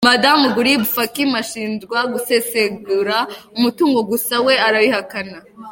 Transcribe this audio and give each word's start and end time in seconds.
Madamu 0.07 0.45
Gurib-Fakim 0.55 1.29
ashinjwa 1.41 1.99
gusesagura 2.13 3.17
umutungo 3.57 3.99
gusa 4.11 4.35
we 4.45 4.53
arabihakana. 4.67 5.37